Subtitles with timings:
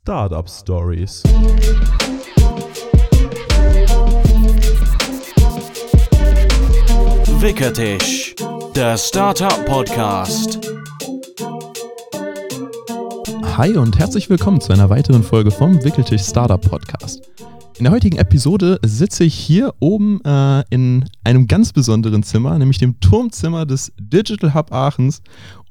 [0.00, 1.22] Startup Stories.
[7.40, 8.34] Wickertisch,
[8.74, 10.60] der Startup Podcast.
[13.58, 17.31] Hi und herzlich willkommen zu einer weiteren Folge vom Wickeltisch Startup Podcast.
[17.82, 22.78] In der heutigen Episode sitze ich hier oben äh, in einem ganz besonderen Zimmer, nämlich
[22.78, 25.20] dem Turmzimmer des Digital Hub Aachens.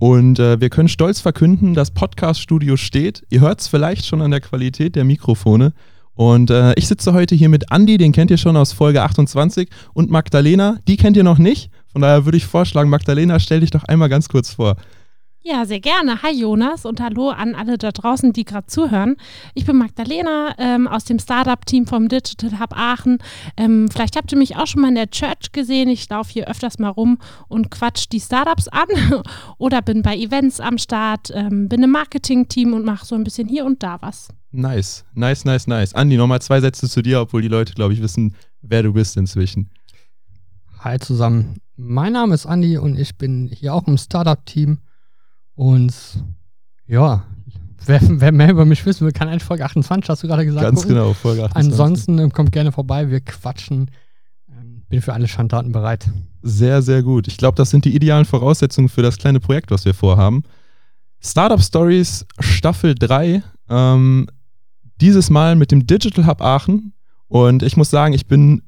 [0.00, 3.24] Und äh, wir können stolz verkünden, das Podcast-Studio steht.
[3.30, 5.72] Ihr hört es vielleicht schon an der Qualität der Mikrofone.
[6.14, 9.68] Und äh, ich sitze heute hier mit Andy, den kennt ihr schon aus Folge 28,
[9.94, 11.70] und Magdalena, die kennt ihr noch nicht.
[11.92, 14.74] Von daher würde ich vorschlagen, Magdalena, stell dich doch einmal ganz kurz vor.
[15.42, 16.22] Ja, sehr gerne.
[16.22, 19.16] Hi Jonas und hallo an alle da draußen, die gerade zuhören.
[19.54, 23.18] Ich bin Magdalena ähm, aus dem Startup-Team vom Digital Hub Aachen.
[23.56, 25.88] Ähm, vielleicht habt ihr mich auch schon mal in der Church gesehen.
[25.88, 27.16] Ich laufe hier öfters mal rum
[27.48, 28.88] und quatsch die Startups an
[29.56, 33.48] oder bin bei Events am Start, ähm, bin im Marketing-Team und mache so ein bisschen
[33.48, 34.28] hier und da was.
[34.50, 35.94] Nice, nice, nice, nice.
[35.94, 39.16] Andi, nochmal zwei Sätze zu dir, obwohl die Leute, glaube ich, wissen, wer du bist
[39.16, 39.70] inzwischen.
[40.80, 41.56] Hi zusammen.
[41.76, 44.80] Mein Name ist Andi und ich bin hier auch im Startup-Team
[45.60, 45.92] und
[46.86, 47.22] ja,
[47.84, 50.64] wer, wer, mehr über mich wissen will, kann eigentlich Folge 28, hast du gerade gesagt.
[50.64, 50.96] Ganz gucken.
[50.96, 51.70] genau, Folge 28.
[51.70, 53.90] Ansonsten ähm, kommt gerne vorbei, wir quatschen.
[54.48, 56.08] Ähm, bin für alle Schandtaten bereit.
[56.40, 57.28] Sehr, sehr gut.
[57.28, 60.44] Ich glaube, das sind die idealen Voraussetzungen für das kleine Projekt, was wir vorhaben.
[61.20, 63.42] Startup Stories Staffel 3.
[63.68, 64.28] Ähm,
[65.02, 66.94] dieses Mal mit dem Digital Hub Aachen.
[67.28, 68.62] Und ich muss sagen, ich bin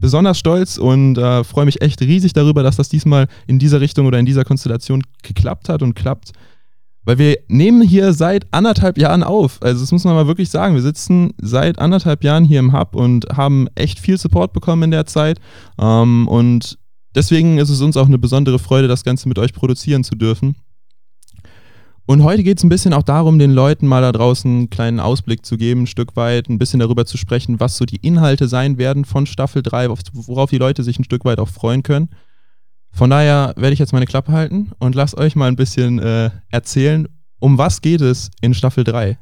[0.00, 4.06] besonders stolz und äh, freue mich echt riesig darüber, dass das diesmal in dieser Richtung
[4.06, 6.32] oder in dieser Konstellation geklappt hat und klappt.
[7.04, 9.62] Weil wir nehmen hier seit anderthalb Jahren auf.
[9.62, 10.74] Also das muss man mal wirklich sagen.
[10.74, 14.90] Wir sitzen seit anderthalb Jahren hier im Hub und haben echt viel Support bekommen in
[14.90, 15.40] der Zeit.
[15.80, 16.78] Ähm, und
[17.14, 20.56] deswegen ist es uns auch eine besondere Freude, das Ganze mit euch produzieren zu dürfen.
[22.08, 24.98] Und heute geht es ein bisschen auch darum, den Leuten mal da draußen einen kleinen
[24.98, 28.48] Ausblick zu geben, ein Stück weit, ein bisschen darüber zu sprechen, was so die Inhalte
[28.48, 32.08] sein werden von Staffel 3, worauf die Leute sich ein Stück weit auch freuen können.
[32.90, 36.30] Von daher werde ich jetzt meine Klappe halten und lasst euch mal ein bisschen äh,
[36.48, 37.08] erzählen,
[37.40, 39.18] um was geht es in Staffel 3?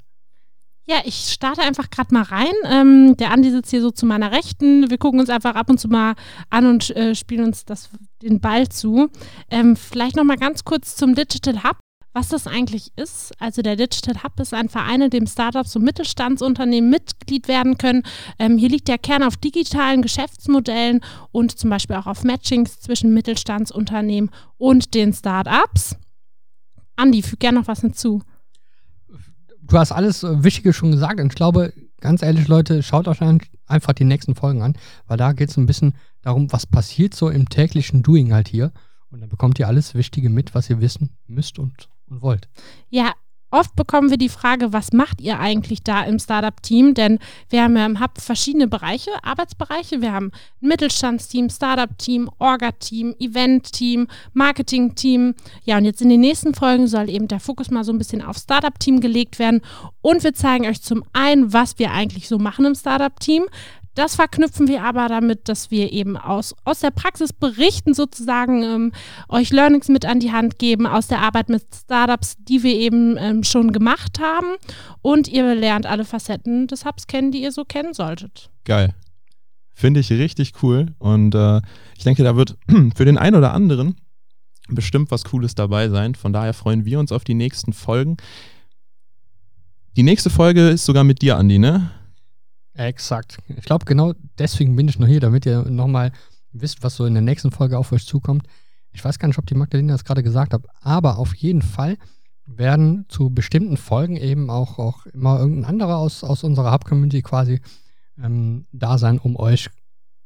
[0.87, 2.55] Ja, ich starte einfach gerade mal rein.
[2.71, 4.89] Ähm, der Andi sitzt hier so zu meiner Rechten.
[4.89, 6.15] Wir gucken uns einfach ab und zu mal
[6.51, 7.91] an und äh, spielen uns das,
[8.23, 9.09] den Ball zu.
[9.51, 11.79] Ähm, vielleicht noch mal ganz kurz zum Digital Hub
[12.17, 13.35] was das eigentlich ist.
[13.39, 18.05] Also der Digital Hub ist ein Verein, in dem Startups und Mittelstandsunternehmen Mitglied werden können.
[18.39, 21.01] Ähm, hier liegt der Kern auf digitalen Geschäftsmodellen
[21.31, 25.97] und zum Beispiel auch auf Matchings zwischen Mittelstandsunternehmen und den Startups.
[26.97, 28.23] Andi, füg gerne noch was hinzu.
[29.61, 33.21] Du hast alles äh, Wichtige schon gesagt und ich glaube, ganz ehrlich, Leute, schaut euch
[33.67, 37.29] einfach die nächsten Folgen an, weil da geht es ein bisschen darum, was passiert so
[37.29, 38.73] im täglichen Doing halt hier.
[39.11, 42.49] Und dann bekommt ihr alles Wichtige mit, was ihr wissen müsst und und wollt.
[42.89, 43.13] Ja,
[43.51, 46.95] oft bekommen wir die Frage, was macht ihr eigentlich da im Startup-Team?
[46.95, 47.19] Denn
[47.49, 50.03] wir haben ja im Hub verschiedene Bereiche, Arbeitsbereiche.
[50.03, 55.35] Wir haben Mittelstandsteam, Startup-Team, Orga-Team, Event-Team, Marketing-Team.
[55.65, 58.23] Ja, und jetzt in den nächsten Folgen soll eben der Fokus mal so ein bisschen
[58.23, 59.63] auf Startup-Team gelegt werden.
[60.01, 63.47] Und wir zeigen euch zum einen, was wir eigentlich so machen im Startup-Team.
[63.97, 68.93] Das verknüpfen wir aber damit, dass wir eben aus, aus der Praxis berichten, sozusagen ähm,
[69.31, 73.17] euch Learnings mit an die Hand geben aus der Arbeit mit Startups, die wir eben
[73.17, 74.57] ähm, schon gemacht haben.
[75.01, 78.51] Und ihr lernt alle Facetten des Hubs kennen, die ihr so kennen solltet.
[78.65, 78.95] Geil.
[79.73, 80.95] Finde ich richtig cool.
[80.99, 81.63] Und äh,
[81.97, 82.59] ich denke, da wird
[82.95, 83.97] für den einen oder anderen
[84.69, 86.15] bestimmt was Cooles dabei sein.
[86.15, 88.19] Von daher freuen wir uns auf die nächsten Folgen.
[89.97, 91.91] Die nächste Folge ist sogar mit dir, Andi, ne?
[92.77, 93.39] Exakt.
[93.49, 96.13] Ich glaube, genau deswegen bin ich noch hier, damit ihr nochmal
[96.53, 98.47] wisst, was so in der nächsten Folge auf euch zukommt.
[98.93, 101.97] Ich weiß gar nicht, ob die Magdalena das gerade gesagt hat, aber auf jeden Fall
[102.47, 107.61] werden zu bestimmten Folgen eben auch, auch immer irgendein anderer aus, aus unserer Hub-Community quasi
[108.23, 109.69] ähm, da sein, um euch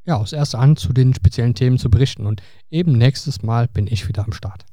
[0.04, 2.26] ja aus erster Hand zu den speziellen Themen zu berichten.
[2.26, 4.64] Und eben nächstes Mal bin ich wieder am Start.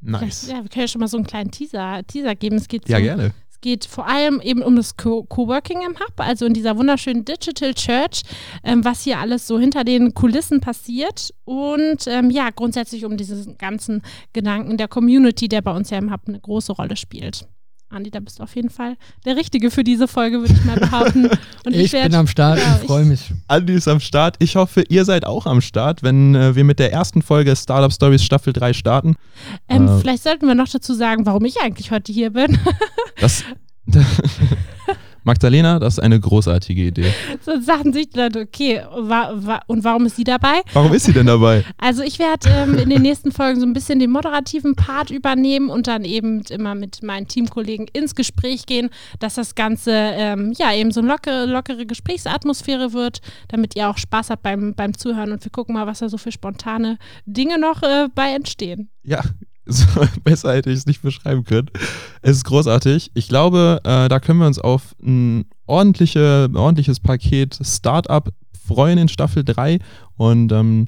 [0.00, 0.48] Nice.
[0.48, 2.56] Ja, wir können ja schon mal so einen kleinen Teaser, Teaser geben.
[2.56, 3.32] Es geht ja, gerne
[3.64, 8.22] geht vor allem eben um das Coworking im Hub, also in dieser wunderschönen Digital Church,
[8.62, 13.56] ähm, was hier alles so hinter den Kulissen passiert und ähm, ja, grundsätzlich um diesen
[13.56, 14.02] ganzen
[14.34, 17.48] Gedanken der Community, der bei uns ja im Hub eine große Rolle spielt.
[17.94, 20.78] Andi, da bist du auf jeden Fall der Richtige für diese Folge, würde ich mal
[20.78, 21.26] behaupten.
[21.64, 23.32] Und ich, ich werd, bin am Start, ja, ich freue mich.
[23.48, 24.36] Andi ist am Start.
[24.40, 27.92] Ich hoffe, ihr seid auch am Start, wenn äh, wir mit der ersten Folge Startup
[27.92, 29.16] Stories Staffel 3 starten.
[29.68, 32.58] Ähm, äh, vielleicht sollten wir noch dazu sagen, warum ich eigentlich heute hier bin.
[33.20, 33.44] das,
[35.24, 37.12] Magdalena, das ist eine großartige Idee.
[37.44, 40.60] So sagen sich die Leute, okay, wa wa und warum ist sie dabei?
[40.72, 41.64] Warum ist sie denn dabei?
[41.78, 45.70] Also ich werde ähm, in den nächsten Folgen so ein bisschen den moderativen Part übernehmen
[45.70, 50.72] und dann eben immer mit meinen Teamkollegen ins Gespräch gehen, dass das Ganze ähm, ja
[50.74, 55.32] eben so eine lockere, lockere Gesprächsatmosphäre wird, damit ihr auch Spaß habt beim, beim Zuhören
[55.32, 58.90] und wir gucken mal, was da so für spontane Dinge noch äh, bei entstehen.
[59.02, 59.22] Ja,
[59.66, 59.86] so,
[60.22, 61.70] besser hätte ich es nicht beschreiben können.
[62.22, 63.10] Es ist großartig.
[63.14, 68.30] Ich glaube, äh, da können wir uns auf ein ordentliche, ordentliches Paket Startup
[68.66, 69.78] freuen in Staffel 3
[70.16, 70.86] und ähm,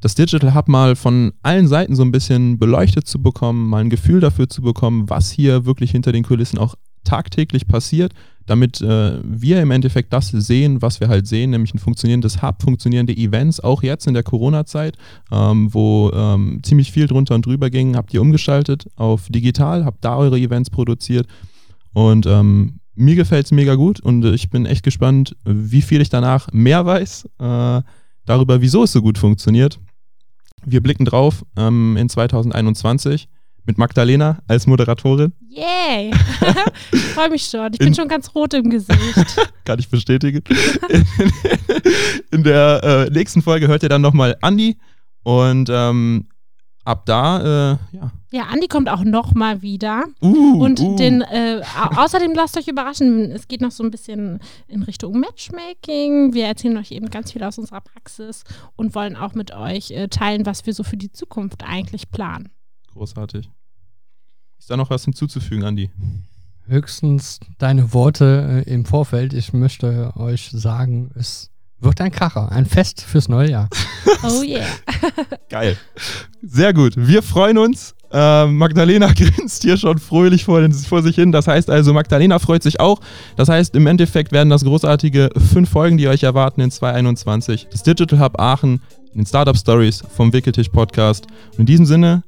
[0.00, 3.90] das Digital Hub mal von allen Seiten so ein bisschen beleuchtet zu bekommen, mal ein
[3.90, 6.74] Gefühl dafür zu bekommen, was hier wirklich hinter den Kulissen auch
[7.04, 8.12] tagtäglich passiert,
[8.46, 12.62] damit äh, wir im Endeffekt das sehen, was wir halt sehen, nämlich ein funktionierendes Hub,
[12.62, 14.96] funktionierende Events, auch jetzt in der Corona-Zeit,
[15.30, 20.04] ähm, wo ähm, ziemlich viel drunter und drüber ging, habt ihr umgeschaltet auf digital, habt
[20.04, 21.26] da eure Events produziert
[21.92, 26.10] und ähm, mir gefällt es mega gut und ich bin echt gespannt, wie viel ich
[26.10, 27.82] danach mehr weiß äh,
[28.26, 29.78] darüber, wieso es so gut funktioniert.
[30.64, 33.28] Wir blicken drauf ähm, in 2021
[33.64, 35.32] mit Magdalena als Moderatorin.
[35.48, 36.10] Yay!
[36.92, 37.72] ich freue mich schon.
[37.72, 38.98] Ich bin In- schon ganz rot im Gesicht.
[39.64, 40.42] Kann ich bestätigen.
[42.30, 44.76] In der äh, nächsten Folge hört ihr dann nochmal Andi
[45.22, 46.28] und ähm,
[46.84, 48.10] ab da, äh, ja.
[48.32, 50.04] Ja, Andi kommt auch noch mal wieder.
[50.22, 50.96] Uh, Und uh.
[50.96, 55.20] den, äh, au- außerdem lasst euch überraschen, es geht noch so ein bisschen in Richtung
[55.20, 56.32] Matchmaking.
[56.32, 58.42] Wir erzählen euch eben ganz viel aus unserer Praxis
[58.74, 62.48] und wollen auch mit euch äh, teilen, was wir so für die Zukunft eigentlich planen.
[62.92, 63.50] Großartig.
[64.58, 65.90] Ist da noch was hinzuzufügen, Andi?
[66.66, 69.32] Höchstens deine Worte äh, im Vorfeld.
[69.32, 71.50] Ich möchte euch sagen, es
[71.80, 73.68] wird ein Kracher, ein Fest fürs neue Jahr.
[74.24, 74.64] Oh yeah.
[75.48, 75.76] Geil.
[76.42, 76.92] Sehr gut.
[76.96, 77.96] Wir freuen uns.
[78.12, 81.32] Ähm, Magdalena grinst hier schon fröhlich vor, vor sich hin.
[81.32, 83.00] Das heißt also, Magdalena freut sich auch.
[83.34, 87.66] Das heißt, im Endeffekt werden das großartige fünf Folgen, die euch erwarten in 2021.
[87.72, 88.80] Das Digital Hub Aachen,
[89.12, 91.26] in den Startup Stories vom Wickeltisch Podcast.
[91.54, 92.22] Und in diesem Sinne,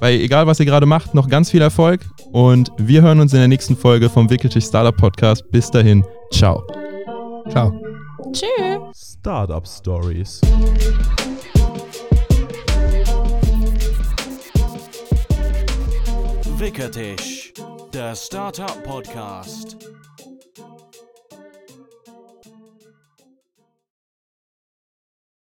[0.00, 2.00] bei egal was ihr gerade macht, noch ganz viel Erfolg.
[2.32, 5.48] Und wir hören uns in der nächsten Folge vom Wickeltisch Startup Podcast.
[5.50, 6.04] Bis dahin.
[6.32, 6.64] Ciao.
[7.50, 7.72] Ciao.
[8.32, 9.16] Tschüss.
[9.20, 10.40] Startup Stories.
[16.58, 17.52] Wickertisch,
[17.92, 19.89] der Startup Podcast.